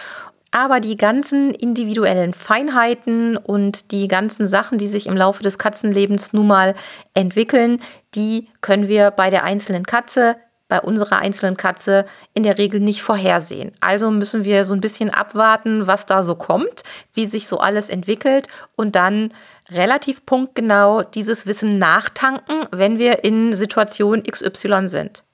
Aber 0.52 0.80
die 0.80 0.96
ganzen 0.96 1.50
individuellen 1.50 2.32
Feinheiten 2.32 3.36
und 3.36 3.90
die 3.90 4.08
ganzen 4.08 4.46
Sachen, 4.46 4.78
die 4.78 4.86
sich 4.86 5.06
im 5.06 5.16
Laufe 5.16 5.42
des 5.42 5.58
Katzenlebens 5.58 6.32
nun 6.32 6.46
mal 6.46 6.74
entwickeln, 7.12 7.82
die 8.14 8.48
können 8.62 8.88
wir 8.88 9.10
bei 9.10 9.28
der 9.28 9.44
einzelnen 9.44 9.84
Katze 9.84 10.36
bei 10.68 10.80
unserer 10.80 11.18
einzelnen 11.18 11.56
Katze 11.56 12.06
in 12.34 12.42
der 12.42 12.58
Regel 12.58 12.80
nicht 12.80 13.02
vorhersehen. 13.02 13.72
Also 13.80 14.10
müssen 14.10 14.44
wir 14.44 14.64
so 14.64 14.74
ein 14.74 14.80
bisschen 14.80 15.10
abwarten, 15.10 15.86
was 15.86 16.06
da 16.06 16.22
so 16.22 16.34
kommt, 16.34 16.82
wie 17.12 17.26
sich 17.26 17.46
so 17.46 17.58
alles 17.58 17.88
entwickelt 17.88 18.48
und 18.74 18.96
dann 18.96 19.32
relativ 19.70 20.26
punktgenau 20.26 21.02
dieses 21.02 21.46
Wissen 21.46 21.78
nachtanken, 21.78 22.66
wenn 22.72 22.98
wir 22.98 23.24
in 23.24 23.54
Situation 23.54 24.22
XY 24.22 24.88
sind. 24.88 25.24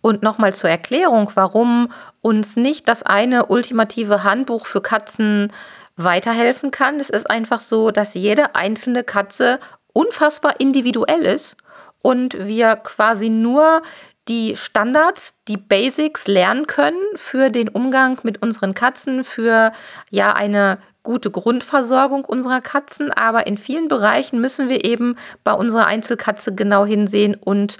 Und 0.00 0.22
nochmal 0.22 0.52
zur 0.52 0.70
Erklärung, 0.70 1.30
warum 1.34 1.90
uns 2.20 2.56
nicht 2.56 2.88
das 2.88 3.02
eine 3.02 3.46
ultimative 3.46 4.24
Handbuch 4.24 4.66
für 4.66 4.80
Katzen 4.80 5.52
weiterhelfen 5.96 6.70
kann. 6.70 7.00
Es 7.00 7.10
ist 7.10 7.28
einfach 7.28 7.60
so, 7.60 7.90
dass 7.90 8.14
jede 8.14 8.54
einzelne 8.54 9.02
Katze 9.02 9.58
unfassbar 9.92 10.60
individuell 10.60 11.26
ist 11.26 11.56
und 12.02 12.46
wir 12.46 12.76
quasi 12.76 13.30
nur 13.30 13.82
die 14.28 14.56
Standards, 14.56 15.34
die 15.48 15.56
Basics 15.56 16.26
lernen 16.26 16.66
können 16.66 17.00
für 17.14 17.50
den 17.50 17.68
Umgang 17.68 18.20
mit 18.22 18.42
unseren 18.42 18.74
Katzen, 18.74 19.24
für 19.24 19.72
ja 20.10 20.34
eine 20.34 20.78
gute 21.02 21.30
Grundversorgung 21.30 22.24
unserer 22.24 22.60
Katzen. 22.60 23.10
Aber 23.10 23.46
in 23.46 23.56
vielen 23.56 23.88
Bereichen 23.88 24.40
müssen 24.40 24.68
wir 24.68 24.84
eben 24.84 25.16
bei 25.44 25.52
unserer 25.52 25.86
Einzelkatze 25.86 26.54
genau 26.54 26.84
hinsehen 26.84 27.34
und 27.34 27.78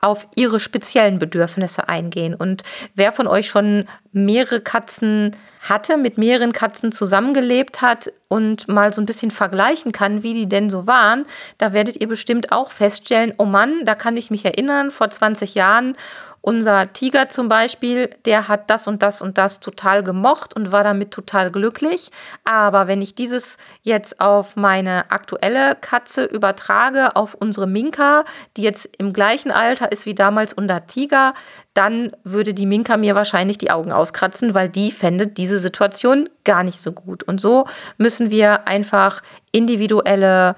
auf 0.00 0.28
ihre 0.36 0.60
speziellen 0.60 1.18
Bedürfnisse 1.18 1.88
eingehen. 1.88 2.34
Und 2.34 2.62
wer 2.94 3.10
von 3.10 3.26
euch 3.26 3.48
schon 3.48 3.88
mehrere 4.12 4.60
Katzen 4.60 5.36
hatte, 5.60 5.96
mit 5.96 6.18
mehreren 6.18 6.52
Katzen 6.52 6.92
zusammengelebt 6.92 7.82
hat 7.82 8.12
und 8.28 8.68
mal 8.68 8.92
so 8.92 9.00
ein 9.00 9.06
bisschen 9.06 9.30
vergleichen 9.30 9.92
kann, 9.92 10.22
wie 10.22 10.34
die 10.34 10.48
denn 10.48 10.70
so 10.70 10.86
waren, 10.86 11.24
da 11.58 11.72
werdet 11.72 12.00
ihr 12.00 12.08
bestimmt 12.08 12.52
auch 12.52 12.70
feststellen, 12.70 13.34
oh 13.38 13.44
Mann, 13.44 13.84
da 13.84 13.94
kann 13.94 14.16
ich 14.16 14.30
mich 14.30 14.44
erinnern, 14.44 14.90
vor 14.90 15.10
20 15.10 15.54
Jahren 15.54 15.96
unser 16.40 16.92
Tiger 16.92 17.28
zum 17.28 17.48
Beispiel, 17.48 18.08
der 18.24 18.48
hat 18.48 18.70
das 18.70 18.86
und 18.86 19.02
das 19.02 19.20
und 19.20 19.38
das 19.38 19.60
total 19.60 20.02
gemocht 20.02 20.54
und 20.54 20.72
war 20.72 20.84
damit 20.84 21.10
total 21.10 21.50
glücklich. 21.50 22.10
Aber 22.44 22.86
wenn 22.86 23.02
ich 23.02 23.14
dieses 23.14 23.56
jetzt 23.82 24.20
auf 24.20 24.56
meine 24.56 25.10
aktuelle 25.10 25.76
Katze 25.78 26.24
übertrage, 26.24 27.16
auf 27.16 27.34
unsere 27.34 27.66
Minka, 27.66 28.24
die 28.56 28.62
jetzt 28.62 28.88
im 28.98 29.12
gleichen 29.12 29.50
Alter 29.50 29.90
ist 29.90 30.06
wie 30.06 30.14
damals 30.14 30.54
unser 30.54 30.86
Tiger, 30.86 31.34
dann 31.78 32.10
würde 32.24 32.54
die 32.54 32.66
Minka 32.66 32.96
mir 32.96 33.14
wahrscheinlich 33.14 33.56
die 33.56 33.70
Augen 33.70 33.92
auskratzen, 33.92 34.52
weil 34.52 34.68
die 34.68 34.90
fände 34.90 35.28
diese 35.28 35.60
Situation 35.60 36.28
gar 36.42 36.64
nicht 36.64 36.80
so 36.80 36.90
gut. 36.90 37.22
Und 37.22 37.40
so 37.40 37.66
müssen 37.98 38.32
wir 38.32 38.66
einfach 38.66 39.22
individuelle 39.52 40.56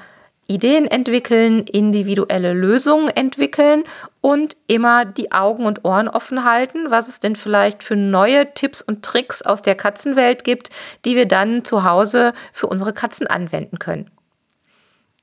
Ideen 0.49 0.87
entwickeln, 0.87 1.61
individuelle 1.61 2.55
Lösungen 2.55 3.09
entwickeln 3.09 3.85
und 4.23 4.57
immer 4.67 5.05
die 5.05 5.31
Augen 5.31 5.67
und 5.67 5.85
Ohren 5.85 6.09
offen 6.09 6.45
halten, 6.45 6.91
was 6.91 7.07
es 7.07 7.21
denn 7.21 7.37
vielleicht 7.37 7.85
für 7.85 7.97
neue 7.97 8.53
Tipps 8.55 8.81
und 8.81 9.05
Tricks 9.05 9.43
aus 9.43 9.61
der 9.61 9.75
Katzenwelt 9.75 10.43
gibt, 10.43 10.71
die 11.05 11.17
wir 11.17 11.29
dann 11.29 11.67
zu 11.67 11.85
Hause 11.85 12.33
für 12.53 12.67
unsere 12.67 12.95
Katzen 12.95 13.27
anwenden 13.27 13.79
können. 13.79 14.11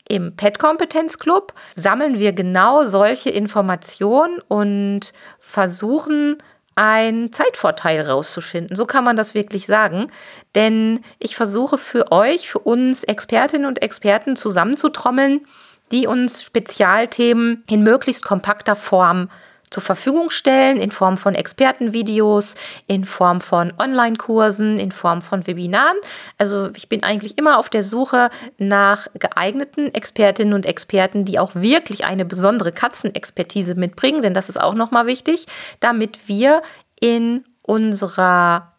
Im 0.10 0.36
Pet 0.36 0.60
Kompetenz 0.60 1.18
Club 1.18 1.54
sammeln 1.76 2.20
wir 2.20 2.32
genau 2.34 2.84
solche 2.84 3.30
Informationen 3.30 4.40
und 4.48 5.12
versuchen 5.40 6.38
einen 6.76 7.34
Zeitvorteil 7.34 8.02
rauszuschinden. 8.02 8.76
So 8.76 8.86
kann 8.86 9.04
man 9.04 9.16
das 9.16 9.34
wirklich 9.34 9.66
sagen. 9.66 10.12
Denn 10.56 11.04
ich 11.20 11.36
versuche 11.36 11.78
für 11.78 12.12
euch, 12.12 12.50
für 12.50 12.60
uns 12.60 13.04
Expertinnen 13.04 13.68
und 13.68 13.82
Experten 13.82 14.36
zusammenzutrommeln, 14.36 15.46
die 15.92 16.06
uns 16.06 16.44
Spezialthemen 16.44 17.64
in 17.70 17.82
möglichst 17.82 18.24
kompakter 18.24 18.76
Form 18.76 19.30
zur 19.70 19.84
Verfügung 19.84 20.30
stellen 20.30 20.78
in 20.78 20.92
Form 20.92 21.18
von 21.18 21.36
Expertenvideos, 21.36 22.56
in 22.88 23.06
Form 23.06 23.42
von 23.42 23.74
Online-Kursen, 23.78 24.80
in 24.80 24.92
Form 24.92 25.22
von 25.22 25.46
Webinaren. 25.46 25.98
Also 26.38 26.70
ich 26.76 26.88
bin 26.88 27.04
eigentlich 27.04 27.38
immer 27.38 27.58
auf 27.58 27.70
der 27.70 27.84
Suche 27.84 28.30
nach 28.58 29.08
geeigneten 29.20 29.94
Expertinnen 29.94 30.54
und 30.54 30.66
Experten, 30.66 31.26
die 31.26 31.40
auch 31.40 31.54
wirklich 31.54 32.06
eine 32.06 32.26
besondere 32.26 32.72
Katzenexpertise 32.72 33.76
mitbringen, 33.76 34.22
denn 34.22 34.34
das 34.34 34.50
ist 34.50 34.60
auch 34.60 34.74
nochmal 34.74 35.06
wichtig, 35.06 35.46
damit 35.80 36.28
wir 36.28 36.62
in 37.00 37.44
unserer 37.62 38.74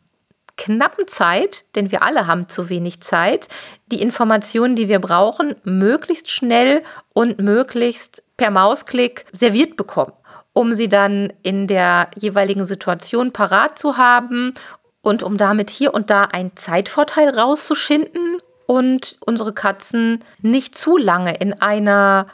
knappen 0.56 1.06
Zeit, 1.06 1.64
denn 1.76 1.92
wir 1.92 2.02
alle 2.02 2.26
haben 2.26 2.48
zu 2.48 2.68
wenig 2.68 3.00
Zeit, 3.00 3.46
die 3.92 4.02
Informationen, 4.02 4.74
die 4.74 4.88
wir 4.88 4.98
brauchen, 4.98 5.54
möglichst 5.62 6.30
schnell 6.30 6.82
und 7.14 7.38
möglichst 7.38 8.24
per 8.36 8.50
Mausklick 8.50 9.24
serviert 9.32 9.76
bekommen 9.76 10.12
um 10.58 10.74
sie 10.74 10.88
dann 10.88 11.32
in 11.44 11.68
der 11.68 12.08
jeweiligen 12.16 12.64
Situation 12.64 13.32
parat 13.32 13.78
zu 13.78 13.96
haben 13.96 14.54
und 15.02 15.22
um 15.22 15.36
damit 15.36 15.70
hier 15.70 15.94
und 15.94 16.10
da 16.10 16.24
einen 16.24 16.56
Zeitvorteil 16.56 17.28
rauszuschinden 17.28 18.38
und 18.66 19.18
unsere 19.24 19.52
Katzen 19.52 20.18
nicht 20.42 20.74
zu 20.74 20.96
lange 20.96 21.36
in 21.36 21.52
einer 21.62 22.26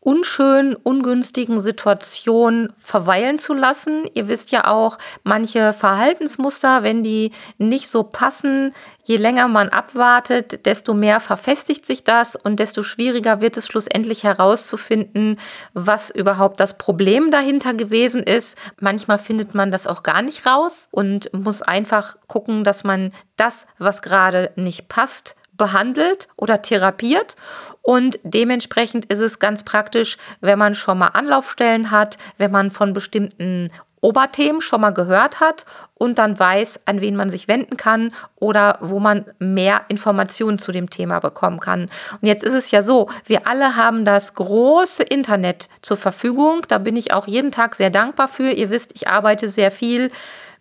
unschönen, 0.00 0.74
ungünstigen 0.76 1.60
Situation 1.60 2.72
verweilen 2.78 3.38
zu 3.38 3.52
lassen. 3.52 4.04
Ihr 4.14 4.28
wisst 4.28 4.50
ja 4.50 4.66
auch, 4.66 4.96
manche 5.24 5.74
Verhaltensmuster, 5.74 6.82
wenn 6.82 7.02
die 7.02 7.32
nicht 7.58 7.88
so 7.88 8.02
passen, 8.02 8.72
je 9.04 9.16
länger 9.16 9.48
man 9.48 9.68
abwartet, 9.68 10.64
desto 10.64 10.94
mehr 10.94 11.20
verfestigt 11.20 11.84
sich 11.84 12.02
das 12.02 12.34
und 12.34 12.60
desto 12.60 12.82
schwieriger 12.82 13.42
wird 13.42 13.58
es 13.58 13.66
schlussendlich 13.66 14.24
herauszufinden, 14.24 15.36
was 15.74 16.08
überhaupt 16.08 16.60
das 16.60 16.78
Problem 16.78 17.30
dahinter 17.30 17.74
gewesen 17.74 18.22
ist. 18.22 18.56
Manchmal 18.80 19.18
findet 19.18 19.54
man 19.54 19.70
das 19.70 19.86
auch 19.86 20.02
gar 20.02 20.22
nicht 20.22 20.46
raus 20.46 20.88
und 20.92 21.30
muss 21.34 21.60
einfach 21.60 22.16
gucken, 22.26 22.64
dass 22.64 22.84
man 22.84 23.12
das, 23.36 23.66
was 23.78 24.00
gerade 24.00 24.52
nicht 24.56 24.88
passt, 24.88 25.36
behandelt 25.60 26.28
oder 26.36 26.62
therapiert. 26.62 27.36
Und 27.82 28.18
dementsprechend 28.24 29.04
ist 29.04 29.20
es 29.20 29.38
ganz 29.38 29.62
praktisch, 29.62 30.16
wenn 30.40 30.58
man 30.58 30.74
schon 30.74 30.98
mal 30.98 31.08
Anlaufstellen 31.08 31.90
hat, 31.90 32.18
wenn 32.38 32.50
man 32.50 32.70
von 32.70 32.94
bestimmten 32.94 33.70
Oberthemen 34.00 34.62
schon 34.62 34.80
mal 34.80 34.94
gehört 34.94 35.40
hat 35.40 35.66
und 35.94 36.18
dann 36.18 36.38
weiß, 36.38 36.80
an 36.86 37.02
wen 37.02 37.16
man 37.16 37.28
sich 37.28 37.48
wenden 37.48 37.76
kann 37.76 38.12
oder 38.36 38.78
wo 38.80 38.98
man 38.98 39.26
mehr 39.38 39.82
Informationen 39.88 40.58
zu 40.58 40.72
dem 40.72 40.88
Thema 40.88 41.20
bekommen 41.20 41.60
kann. 41.60 41.82
Und 41.82 42.26
jetzt 42.26 42.42
ist 42.42 42.54
es 42.54 42.70
ja 42.70 42.80
so, 42.80 43.10
wir 43.26 43.46
alle 43.46 43.76
haben 43.76 44.06
das 44.06 44.32
große 44.32 45.02
Internet 45.02 45.68
zur 45.82 45.98
Verfügung. 45.98 46.62
Da 46.68 46.78
bin 46.78 46.96
ich 46.96 47.12
auch 47.12 47.26
jeden 47.26 47.52
Tag 47.52 47.74
sehr 47.74 47.90
dankbar 47.90 48.28
für. 48.28 48.50
Ihr 48.50 48.70
wisst, 48.70 48.92
ich 48.94 49.08
arbeite 49.08 49.48
sehr 49.48 49.70
viel 49.70 50.10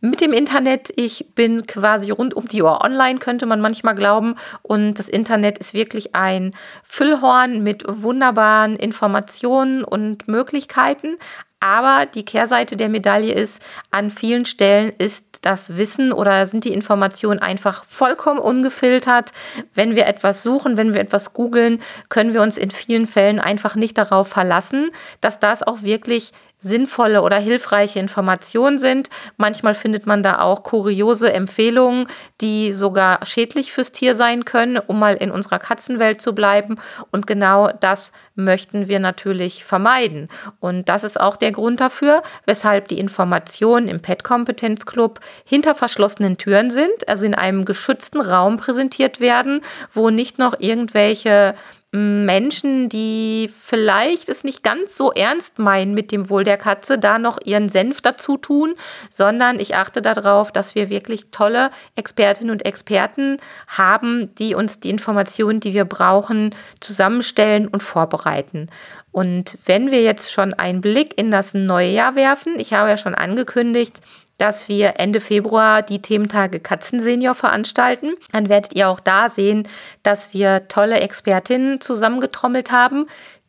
mit 0.02 0.22
dem 0.22 0.34
Internet. 0.34 0.92
Ich 0.96 1.28
bin 1.36 1.66
quasi 1.68 2.12
rund 2.12 2.34
um 2.34 2.46
die 2.46 2.62
Uhr 2.62 2.84
online, 2.84 3.20
könnte 3.20 3.46
man 3.46 3.62
manchmal 3.62 3.96
glauben. 3.96 4.36
Und 4.62 4.96
das 4.96 5.10
Internet 5.10 5.58
ist 5.58 5.74
wirklich 5.74 6.16
ein 6.16 6.52
Füllhorn 6.84 7.64
mit 7.64 7.84
wunderbaren 7.88 8.76
Informationen 8.76 9.84
und 9.84 10.28
Möglichkeiten. 10.28 11.18
Aber 11.62 12.06
die 12.06 12.24
Kehrseite 12.24 12.78
der 12.78 12.88
Medaille 12.88 13.34
ist, 13.34 13.62
an 13.92 14.12
vielen 14.12 14.46
Stellen 14.46 14.94
ist 14.98 15.26
das 15.42 15.78
Wissen 15.78 16.14
oder 16.14 16.46
sind 16.46 16.64
die 16.64 16.74
Informationen 16.74 17.40
einfach 17.40 17.84
vollkommen 17.84 18.40
ungefiltert. 18.40 19.32
Wenn 19.74 19.96
wir 19.96 20.06
etwas 20.08 20.42
suchen, 20.42 20.78
wenn 20.78 20.94
wir 20.94 21.02
etwas 21.02 21.34
googeln, 21.34 21.82
können 22.08 22.34
wir 22.34 22.42
uns 22.42 22.58
in 22.58 22.72
vielen 22.72 23.08
Fällen 23.08 23.40
einfach 23.40 23.76
nicht 23.76 23.98
darauf 23.98 24.30
verlassen, 24.30 24.92
dass 25.20 25.40
das 25.40 25.62
auch 25.62 25.84
wirklich 25.84 26.32
sinnvolle 26.60 27.22
oder 27.22 27.38
hilfreiche 27.38 28.00
Informationen 28.00 28.78
sind. 28.78 29.10
Manchmal 29.38 29.76
findet 29.76 30.06
man 30.06 30.24
da 30.24 30.40
auch 30.40 30.64
kuriose 30.64 31.32
Empfehlungen, 31.32 32.08
die 32.42 32.74
sogar 32.74 33.26
schädlich 33.26 33.72
fürs 33.72 33.92
Tier 33.92 34.14
sein 34.14 34.46
können, 34.46 34.78
um 34.78 35.00
mal 35.00 35.16
in 35.16 35.32
unserer 35.32 35.60
Katzenwelt 35.60 36.22
zu 36.22 36.36
bleiben. 36.36 36.76
Und 37.12 37.28
genau 37.28 37.72
das 37.80 38.12
möchten 38.36 38.90
wir 38.90 39.00
natürlich 39.00 39.64
vermeiden. 39.64 40.28
Und 40.60 40.90
das 40.90 41.04
ist 41.04 41.20
auch 41.20 41.38
der 41.38 41.54
Grund 41.54 41.80
dafür, 41.80 42.24
weshalb 42.46 42.90
die 42.90 43.00
Informationen 43.00 43.88
im 43.88 44.02
Pet 44.02 44.24
Kompetenz 44.24 44.86
Club 44.86 45.22
hinter 45.46 45.74
verschlossenen 45.76 46.38
Türen 46.38 46.72
sind, 46.72 47.08
also 47.08 47.26
in 47.26 47.36
einem 47.36 47.64
geschützten 47.64 48.20
Raum 48.20 48.58
präsentiert 48.58 49.22
werden, 49.22 49.62
wo 49.92 50.10
nicht 50.10 50.40
noch 50.40 50.56
irgendwelche 50.60 51.56
Menschen, 51.92 52.88
die 52.88 53.50
vielleicht 53.52 54.30
es 54.30 54.44
nicht 54.44 54.62
ganz 54.62 54.96
so 54.96 55.12
ernst 55.12 55.58
meinen 55.58 55.96
mit 55.96 56.12
dem 56.12 56.30
Wohl 56.30 56.44
der 56.44 56.58
Katze, 56.58 57.00
da 57.00 57.18
noch 57.18 57.40
ihren 57.44 57.68
Senf 57.68 58.02
dazu 58.02 58.38
tun, 58.38 58.76
sondern 59.10 59.60
ich 59.60 59.76
achte 59.76 60.04
darauf, 60.04 60.52
dass 60.52 60.76
wir 60.76 60.90
wirklich 60.92 61.32
tolle 61.32 61.72
Expertinnen 61.96 62.52
und 62.52 62.64
Experten 62.64 63.38
haben, 63.68 64.36
die 64.36 64.54
uns 64.54 64.80
die 64.80 64.92
Informationen, 64.92 65.62
die 65.62 65.74
wir 65.74 65.86
brauchen, 65.86 66.54
zusammenstellen 66.80 67.68
und 67.68 67.82
vorbereiten. 67.82 68.70
Und 69.12 69.58
wenn 69.66 69.90
wir 69.90 70.04
jetzt 70.04 70.32
schon 70.32 70.54
einen 70.54 70.82
Blick 70.82 71.18
in 71.18 71.32
das 71.32 71.56
neue 71.56 71.90
Jahr 71.90 72.14
werfen, 72.14 72.60
ich 72.60 72.74
habe 72.74 72.90
ja 72.90 72.98
schon 72.98 73.16
angekündigt, 73.16 74.02
dass 74.40 74.68
wir 74.68 74.96
Ende 74.98 75.22
Februar 75.22 75.84
die 75.84 76.02
Thementage 76.02 76.60
Katzensenior 76.60 77.36
veranstalten. 77.36 78.16
Dann 78.32 78.50
werdet 78.50 78.76
ihr 78.76 78.90
auch 78.90 79.00
da 79.00 79.30
sehen, 79.30 79.68
dass 80.02 80.34
wir 80.34 80.68
tolle 80.68 81.02
Expertinnen 81.02 81.82
zusammengetrommelt 81.82 82.72
haben, 82.72 83.06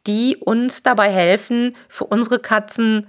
die 0.07 0.37
uns 0.37 0.83
dabei 0.83 1.11
helfen, 1.11 1.77
für 1.89 2.05
unsere 2.05 2.39
Katzen 2.39 3.07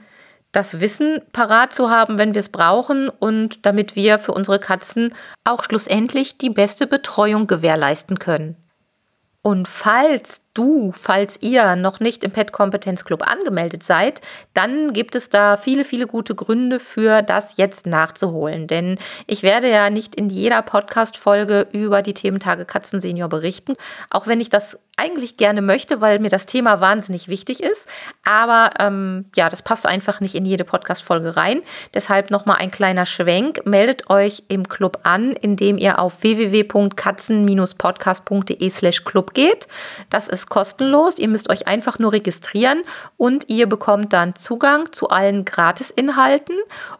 das 0.51 0.79
Wissen 0.79 1.21
parat 1.31 1.73
zu 1.73 1.89
haben, 1.89 2.17
wenn 2.17 2.33
wir 2.33 2.41
es 2.41 2.49
brauchen 2.49 3.09
und 3.09 3.65
damit 3.65 3.95
wir 3.95 4.19
für 4.19 4.33
unsere 4.33 4.59
Katzen 4.59 5.13
auch 5.43 5.63
schlussendlich 5.63 6.37
die 6.37 6.49
beste 6.49 6.87
Betreuung 6.87 7.47
gewährleisten 7.47 8.19
können. 8.19 8.57
Und 9.41 9.67
falls 9.67 10.41
du, 10.53 10.91
falls 10.93 11.37
ihr 11.41 11.75
noch 11.75 11.99
nicht 11.99 12.23
im 12.23 12.31
Pet 12.31 12.51
Kompetenz 12.51 13.05
Club 13.05 13.29
angemeldet 13.29 13.83
seid, 13.83 14.21
dann 14.53 14.93
gibt 14.93 15.15
es 15.15 15.29
da 15.29 15.57
viele, 15.57 15.85
viele 15.85 16.07
gute 16.07 16.35
Gründe 16.35 16.79
für 16.79 17.21
das 17.21 17.57
jetzt 17.57 17.85
nachzuholen. 17.85 18.67
Denn 18.67 18.97
ich 19.27 19.43
werde 19.43 19.69
ja 19.69 19.89
nicht 19.89 20.15
in 20.15 20.29
jeder 20.29 20.61
Podcast-Folge 20.61 21.67
über 21.71 22.01
die 22.01 22.13
Thementage 22.13 22.65
Katzensenior 22.65 23.29
berichten, 23.29 23.75
auch 24.09 24.27
wenn 24.27 24.41
ich 24.41 24.49
das 24.49 24.77
eigentlich 24.97 25.37
gerne 25.37 25.61
möchte, 25.61 26.01
weil 26.01 26.19
mir 26.19 26.29
das 26.29 26.45
Thema 26.45 26.79
wahnsinnig 26.79 27.27
wichtig 27.27 27.63
ist. 27.63 27.87
Aber 28.23 28.69
ähm, 28.79 29.25
ja, 29.35 29.49
das 29.49 29.63
passt 29.63 29.87
einfach 29.87 30.19
nicht 30.19 30.35
in 30.35 30.45
jede 30.45 30.63
Podcast-Folge 30.63 31.37
rein. 31.37 31.61
Deshalb 31.93 32.29
nochmal 32.29 32.57
ein 32.57 32.69
kleiner 32.71 33.07
Schwenk. 33.07 33.65
Meldet 33.65 34.09
euch 34.09 34.43
im 34.47 34.67
Club 34.67 34.99
an, 35.03 35.31
indem 35.31 35.77
ihr 35.77 35.99
auf 35.99 36.21
www.katzen-podcast.de 36.21 38.69
slash 38.69 39.03
Club 39.03 39.33
geht. 39.33 39.67
Das 40.09 40.27
ist 40.27 40.40
kostenlos. 40.47 41.17
Ihr 41.17 41.27
müsst 41.27 41.49
euch 41.49 41.67
einfach 41.67 41.99
nur 41.99 42.11
registrieren 42.11 42.83
und 43.17 43.49
ihr 43.49 43.67
bekommt 43.67 44.13
dann 44.13 44.35
Zugang 44.35 44.91
zu 44.91 45.09
allen 45.09 45.45
Gratis-Inhalten. 45.45 46.55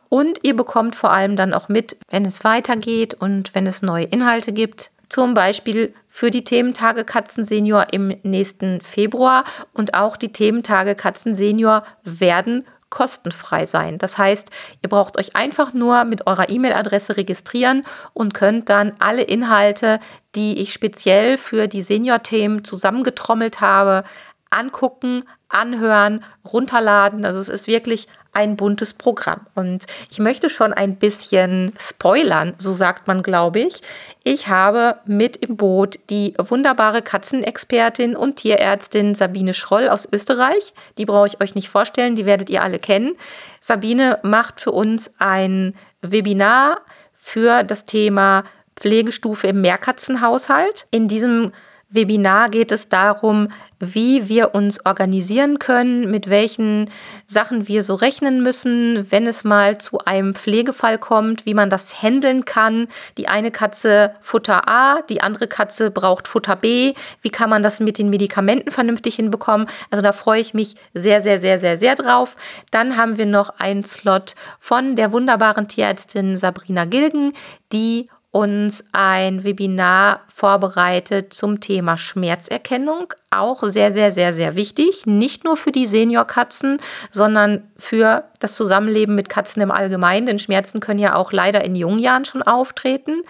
Und 0.09 0.43
ihr 0.43 0.55
bekommt 0.55 0.95
vor 0.95 1.11
allem 1.11 1.35
dann 1.35 1.53
auch 1.53 1.69
mit, 1.69 1.97
wenn 2.09 2.25
es 2.25 2.43
weitergeht 2.43 3.13
und 3.13 3.55
wenn 3.55 3.65
es 3.65 3.81
neue 3.81 4.05
Inhalte 4.05 4.51
gibt. 4.51 4.91
Zum 5.07 5.33
Beispiel 5.33 5.93
für 6.07 6.31
die 6.31 6.43
Thementage 6.43 7.03
Katzen 7.03 7.45
Senior 7.45 7.87
im 7.91 8.15
nächsten 8.23 8.81
Februar. 8.81 9.43
Und 9.73 9.93
auch 9.93 10.15
die 10.15 10.31
Thementage 10.31 10.95
Katzen 10.95 11.35
Senior 11.35 11.83
werden 12.03 12.65
kostenfrei 12.91 13.65
sein. 13.65 13.97
Das 13.97 14.19
heißt, 14.19 14.51
ihr 14.83 14.89
braucht 14.89 15.17
euch 15.17 15.35
einfach 15.35 15.73
nur 15.73 16.03
mit 16.03 16.27
eurer 16.27 16.49
E-Mail-Adresse 16.49 17.17
registrieren 17.17 17.81
und 18.13 18.35
könnt 18.35 18.69
dann 18.69 18.93
alle 18.99 19.23
Inhalte, 19.23 19.99
die 20.35 20.59
ich 20.59 20.71
speziell 20.71 21.39
für 21.39 21.67
die 21.67 21.81
Senior-Themen 21.81 22.63
zusammengetrommelt 22.63 23.61
habe, 23.61 24.03
angucken, 24.51 25.23
anhören, 25.51 26.23
runterladen. 26.45 27.25
Also 27.25 27.39
es 27.39 27.49
ist 27.49 27.67
wirklich 27.67 28.07
ein 28.33 28.55
buntes 28.55 28.93
Programm. 28.93 29.45
Und 29.55 29.85
ich 30.09 30.19
möchte 30.19 30.49
schon 30.49 30.73
ein 30.73 30.95
bisschen 30.95 31.73
spoilern, 31.77 32.53
so 32.57 32.71
sagt 32.71 33.07
man, 33.07 33.23
glaube 33.23 33.59
ich. 33.59 33.81
Ich 34.23 34.47
habe 34.47 34.97
mit 35.05 35.35
im 35.37 35.57
Boot 35.57 35.99
die 36.09 36.33
wunderbare 36.37 37.01
Katzenexpertin 37.01 38.15
und 38.15 38.37
Tierärztin 38.37 39.15
Sabine 39.15 39.53
Schroll 39.53 39.89
aus 39.89 40.07
Österreich. 40.11 40.73
Die 40.97 41.05
brauche 41.05 41.27
ich 41.27 41.41
euch 41.41 41.55
nicht 41.55 41.69
vorstellen, 41.69 42.15
die 42.15 42.25
werdet 42.25 42.49
ihr 42.49 42.63
alle 42.63 42.79
kennen. 42.79 43.17
Sabine 43.59 44.19
macht 44.23 44.61
für 44.61 44.71
uns 44.71 45.13
ein 45.19 45.75
Webinar 46.01 46.81
für 47.13 47.63
das 47.63 47.83
Thema 47.83 48.43
Pflegestufe 48.77 49.47
im 49.47 49.61
Mehrkatzenhaushalt. 49.61 50.87
In 50.89 51.07
diesem 51.07 51.51
Webinar 51.91 52.49
geht 52.49 52.71
es 52.71 52.87
darum, 52.87 53.49
wie 53.79 54.29
wir 54.29 54.55
uns 54.55 54.85
organisieren 54.85 55.59
können, 55.59 56.09
mit 56.09 56.29
welchen 56.29 56.89
Sachen 57.25 57.67
wir 57.67 57.83
so 57.83 57.95
rechnen 57.95 58.41
müssen, 58.43 59.11
wenn 59.11 59.27
es 59.27 59.43
mal 59.43 59.77
zu 59.77 59.99
einem 59.99 60.33
Pflegefall 60.33 60.97
kommt, 60.97 61.45
wie 61.45 61.53
man 61.53 61.69
das 61.69 62.01
handeln 62.01 62.45
kann. 62.45 62.87
Die 63.17 63.27
eine 63.27 63.51
Katze 63.51 64.13
Futter 64.21 64.69
A, 64.69 65.01
die 65.09 65.21
andere 65.21 65.47
Katze 65.47 65.91
braucht 65.91 66.27
Futter 66.27 66.55
B. 66.55 66.93
Wie 67.21 67.29
kann 67.29 67.49
man 67.49 67.63
das 67.63 67.79
mit 67.79 67.97
den 67.97 68.09
Medikamenten 68.09 68.71
vernünftig 68.71 69.15
hinbekommen? 69.15 69.67
Also 69.89 70.01
da 70.01 70.13
freue 70.13 70.41
ich 70.41 70.53
mich 70.53 70.75
sehr, 70.93 71.21
sehr, 71.21 71.39
sehr, 71.39 71.59
sehr, 71.59 71.77
sehr 71.77 71.95
drauf. 71.95 72.37
Dann 72.71 72.95
haben 72.95 73.17
wir 73.17 73.25
noch 73.25 73.59
einen 73.59 73.83
Slot 73.83 74.35
von 74.59 74.95
der 74.95 75.11
wunderbaren 75.11 75.67
Tierärztin 75.67 76.37
Sabrina 76.37 76.85
Gilgen, 76.85 77.33
die 77.73 78.07
uns 78.31 78.85
ein 78.93 79.43
Webinar 79.43 80.21
vorbereitet 80.27 81.33
zum 81.33 81.59
Thema 81.59 81.97
Schmerzerkennung. 81.97 83.13
Auch 83.29 83.61
sehr, 83.63 83.91
sehr, 83.91 84.11
sehr, 84.11 84.33
sehr 84.33 84.55
wichtig. 84.55 85.05
Nicht 85.05 85.43
nur 85.43 85.57
für 85.57 85.73
die 85.73 85.85
Seniorkatzen, 85.85 86.77
sondern 87.09 87.63
für 87.75 88.23
das 88.39 88.55
Zusammenleben 88.55 89.15
mit 89.15 89.27
Katzen 89.27 89.61
im 89.61 89.71
Allgemeinen, 89.71 90.25
denn 90.25 90.39
Schmerzen 90.39 90.79
können 90.79 90.99
ja 90.99 91.15
auch 91.15 91.33
leider 91.33 91.63
in 91.65 91.75
jungen 91.75 91.99
Jahren 91.99 92.23
schon 92.23 92.41
auftreten. 92.41 93.21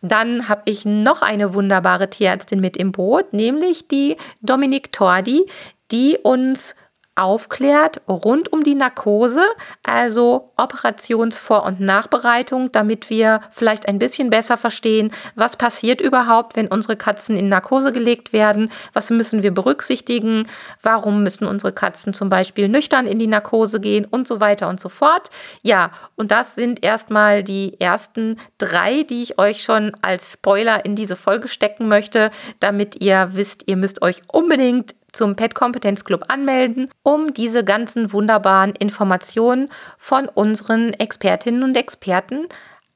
Dann 0.00 0.48
habe 0.48 0.62
ich 0.66 0.84
noch 0.84 1.22
eine 1.22 1.52
wunderbare 1.52 2.08
Tierärztin 2.08 2.60
mit 2.60 2.76
im 2.76 2.92
Boot, 2.92 3.32
nämlich 3.32 3.88
die 3.88 4.16
Dominique 4.42 4.92
Tordi, 4.92 5.46
die 5.90 6.18
uns 6.22 6.76
aufklärt 7.16 8.02
rund 8.08 8.52
um 8.52 8.62
die 8.62 8.74
Narkose, 8.74 9.42
also 9.82 10.52
Operationsvor- 10.56 11.64
und 11.64 11.80
Nachbereitung, 11.80 12.70
damit 12.72 13.10
wir 13.10 13.40
vielleicht 13.50 13.88
ein 13.88 13.98
bisschen 13.98 14.30
besser 14.30 14.56
verstehen, 14.56 15.10
was 15.34 15.56
passiert 15.56 16.00
überhaupt, 16.00 16.56
wenn 16.56 16.68
unsere 16.68 16.96
Katzen 16.96 17.36
in 17.36 17.48
Narkose 17.48 17.92
gelegt 17.92 18.32
werden, 18.32 18.70
was 18.92 19.10
müssen 19.10 19.42
wir 19.42 19.52
berücksichtigen, 19.52 20.46
warum 20.82 21.22
müssen 21.22 21.46
unsere 21.46 21.72
Katzen 21.72 22.12
zum 22.12 22.28
Beispiel 22.28 22.68
nüchtern 22.68 23.06
in 23.06 23.18
die 23.18 23.26
Narkose 23.26 23.80
gehen 23.80 24.04
und 24.04 24.28
so 24.28 24.40
weiter 24.40 24.68
und 24.68 24.78
so 24.78 24.90
fort. 24.90 25.30
Ja, 25.62 25.90
und 26.16 26.30
das 26.30 26.54
sind 26.54 26.84
erstmal 26.84 27.42
die 27.42 27.80
ersten 27.80 28.38
drei, 28.58 29.02
die 29.02 29.22
ich 29.22 29.38
euch 29.38 29.62
schon 29.62 29.96
als 30.02 30.34
Spoiler 30.34 30.84
in 30.84 30.96
diese 30.96 31.16
Folge 31.16 31.48
stecken 31.48 31.88
möchte, 31.88 32.30
damit 32.60 33.02
ihr 33.02 33.28
wisst, 33.32 33.62
ihr 33.66 33.76
müsst 33.76 34.02
euch 34.02 34.22
unbedingt 34.30 34.94
zum 35.16 35.34
Pet 35.34 35.54
Kompetenz 35.54 36.04
Club 36.04 36.24
anmelden, 36.28 36.88
um 37.02 37.32
diese 37.32 37.64
ganzen 37.64 38.12
wunderbaren 38.12 38.72
Informationen 38.72 39.68
von 39.96 40.28
unseren 40.28 40.92
Expertinnen 40.92 41.62
und 41.62 41.76
Experten 41.76 42.46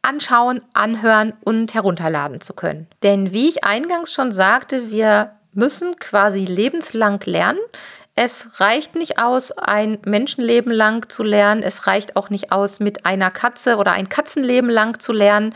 anschauen, 0.02 0.62
anhören 0.72 1.32
und 1.44 1.74
herunterladen 1.74 2.40
zu 2.40 2.54
können. 2.54 2.86
Denn 3.02 3.32
wie 3.32 3.48
ich 3.48 3.64
eingangs 3.64 4.12
schon 4.12 4.32
sagte, 4.32 4.90
wir 4.90 5.32
müssen 5.52 5.96
quasi 5.98 6.44
lebenslang 6.44 7.20
lernen. 7.24 7.58
Es 8.14 8.60
reicht 8.60 8.96
nicht 8.96 9.18
aus, 9.18 9.50
ein 9.52 9.98
Menschenleben 10.04 10.72
lang 10.72 11.08
zu 11.08 11.22
lernen. 11.22 11.62
Es 11.62 11.86
reicht 11.86 12.16
auch 12.16 12.28
nicht 12.28 12.52
aus, 12.52 12.80
mit 12.80 13.06
einer 13.06 13.30
Katze 13.30 13.76
oder 13.76 13.92
ein 13.92 14.08
Katzenleben 14.08 14.68
lang 14.68 15.00
zu 15.00 15.12
lernen. 15.12 15.54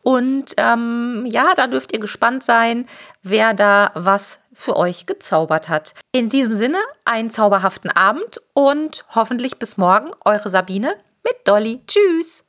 Und 0.03 0.55
ähm, 0.59 1.25
ja, 1.27 1.55
da 1.57 1.67
dürft 1.67 1.93
ihr 1.93 2.01
gespannt 2.01 2.43
sein, 2.45 2.87
wer 3.23 3.55
da 3.55 3.91
was 3.95 4.39
für 4.53 4.77
euch 4.77 5.07
gezaubert 5.07 5.69
hat. 5.69 5.95
In 6.13 6.29
diesem 6.29 6.53
Sinne, 6.53 6.79
einen 7.05 7.31
zauberhaften 7.31 7.91
Abend 7.91 8.41
und 8.53 9.05
hoffentlich 9.15 9.59
bis 9.59 9.77
morgen, 9.77 10.11
eure 10.25 10.49
Sabine 10.49 10.95
mit 11.25 11.37
Dolly. 11.49 11.81
Tschüss! 11.87 12.45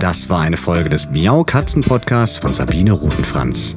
Das 0.00 0.28
war 0.28 0.40
eine 0.40 0.58
Folge 0.58 0.90
des 0.90 1.08
Miau 1.08 1.44
Katzen 1.44 1.82
Podcasts 1.82 2.36
von 2.36 2.52
Sabine 2.52 2.92
Rutenfranz. 2.92 3.76